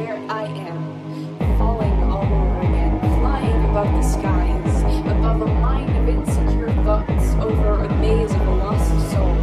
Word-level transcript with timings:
there 0.00 0.16
I 0.30 0.44
am, 0.44 1.58
falling 1.58 1.92
all 2.04 2.24
over 2.24 2.60
again, 2.60 2.98
flying 3.20 3.64
above 3.68 3.92
the 3.92 4.02
skies, 4.02 4.74
above 5.04 5.42
a 5.42 5.46
mind 5.60 5.94
of 5.98 6.08
insecure 6.08 6.72
thoughts, 6.84 7.26
over 7.34 7.84
a 7.84 7.88
maze 7.96 8.32
of 8.32 8.40
a 8.40 8.54
lost 8.62 8.88
soul. 9.10 9.36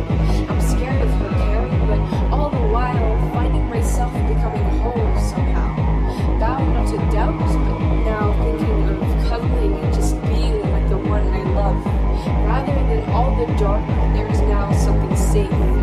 I'm 0.50 0.62
scared 0.62 1.02
of 1.02 1.10
her 1.22 1.30
caring, 1.46 1.80
but 1.90 2.02
all 2.34 2.50
the 2.50 2.66
while 2.74 3.34
finding 3.34 3.70
myself 3.70 4.12
becoming 4.14 4.68
whole 4.82 5.14
somehow. 5.30 5.70
Bound 6.40 6.88
to 6.90 6.98
doubt, 7.14 7.38
but 7.38 7.80
now 8.10 8.26
thinking 8.42 8.82
of 8.90 9.30
cuddling 9.30 9.74
and 9.78 9.94
just 9.94 10.20
being 10.24 10.58
with 10.74 10.90
the 10.90 10.98
one 10.98 11.28
I 11.28 11.44
love. 11.54 11.86
Rather 12.50 12.74
than 12.90 13.02
all 13.12 13.30
the 13.36 13.46
dark, 13.60 13.86
there 14.16 14.28
is 14.28 14.42
now 14.42 14.72
something 14.74 15.16
safe 15.16 15.77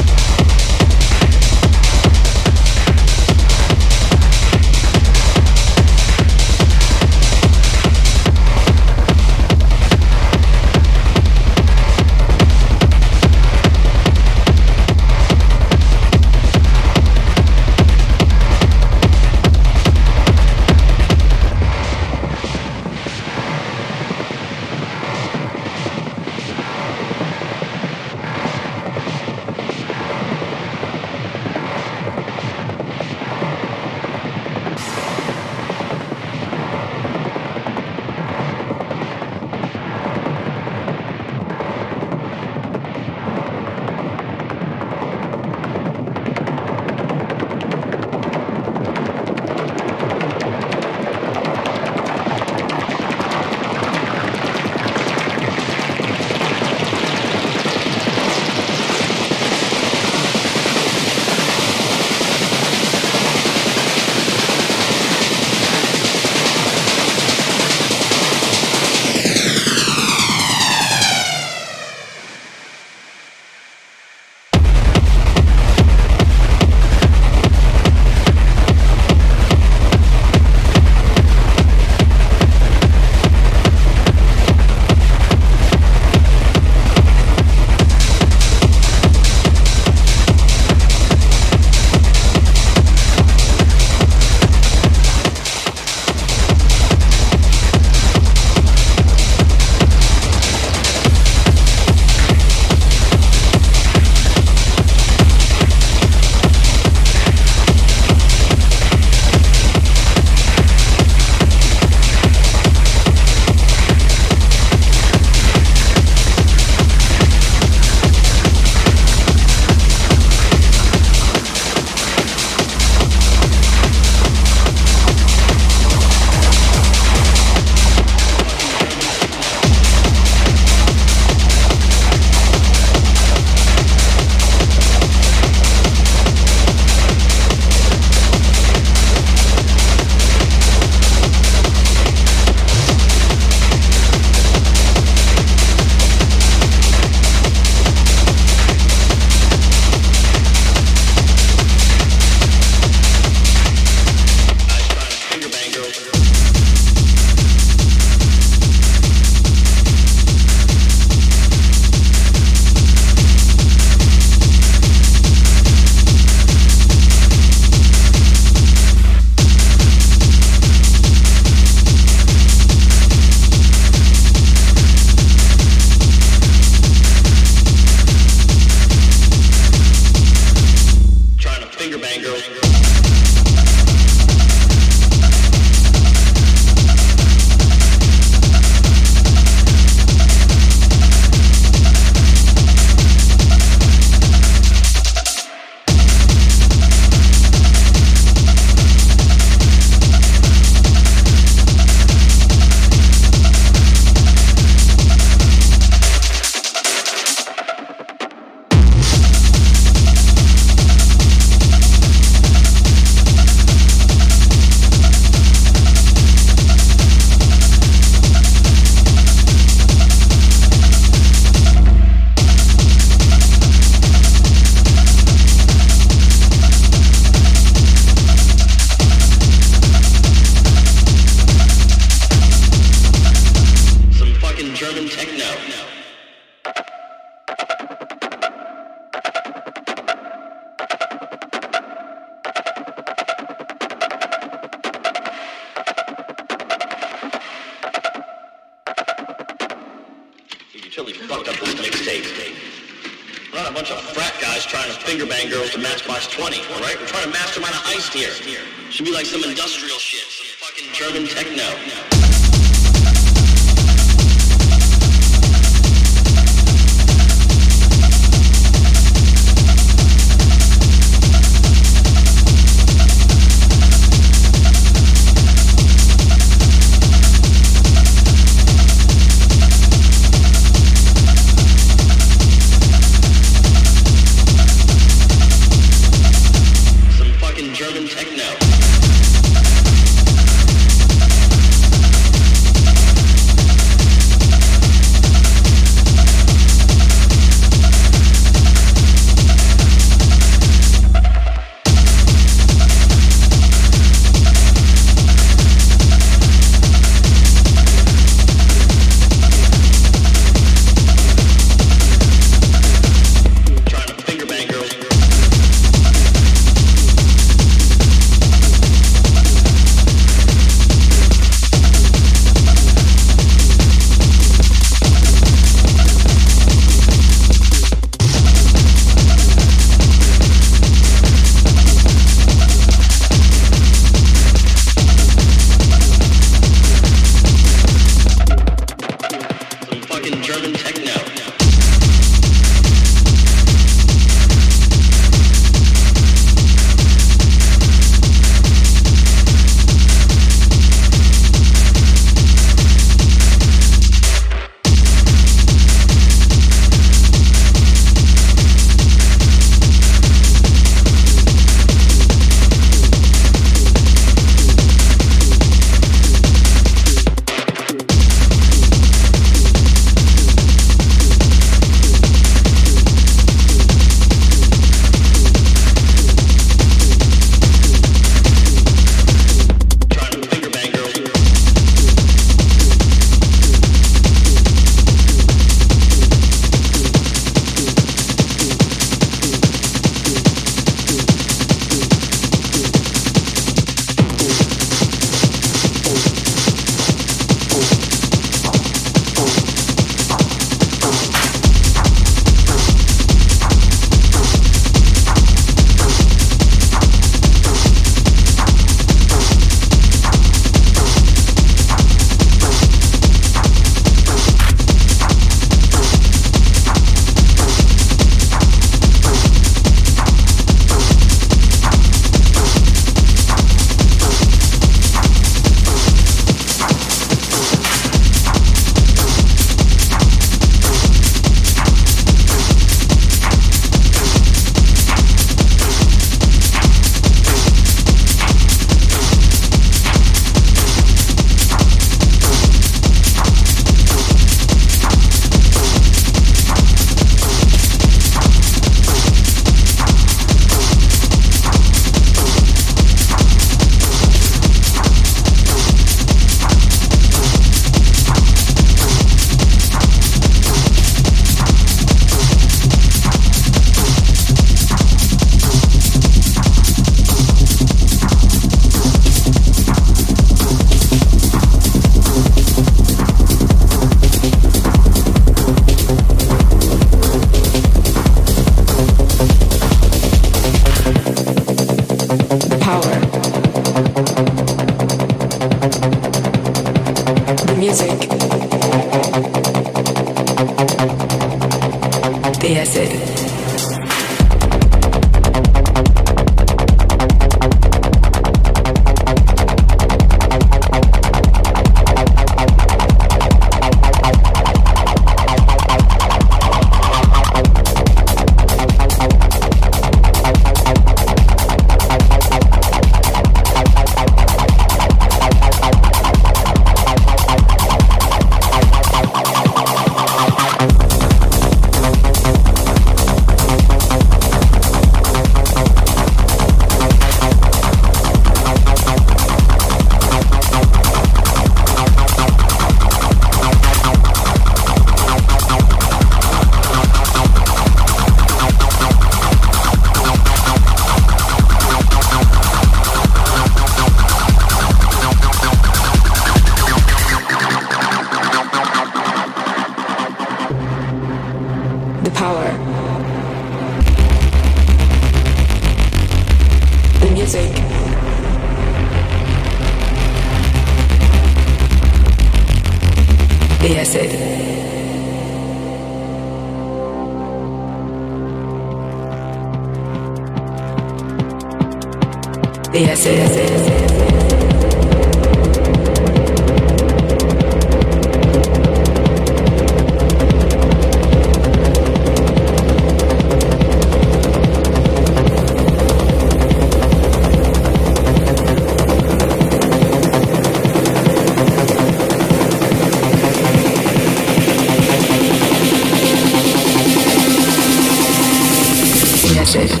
The 599.71 599.79
acid. 599.79 600.00